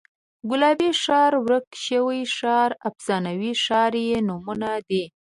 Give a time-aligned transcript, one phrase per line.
[0.49, 5.03] ګلابي ښار، ورک شوی ښار، افسانوي ښار یې نومونه دي.